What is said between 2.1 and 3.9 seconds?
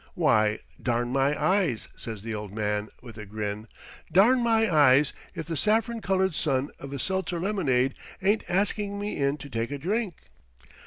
the old man, with a grin;